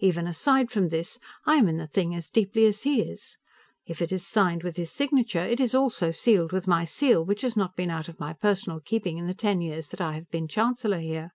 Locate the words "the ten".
9.28-9.60